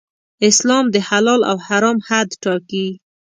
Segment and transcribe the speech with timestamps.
[0.49, 2.87] اسلام د حلال او حرام حد ټاکي.